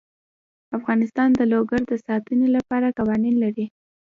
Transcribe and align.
افغانستان 0.77 1.29
د 1.35 1.41
لوگر 1.53 1.81
د 1.89 1.93
ساتنې 2.05 2.47
لپاره 2.55 2.95
قوانین 2.99 3.35
لري. 3.43 3.65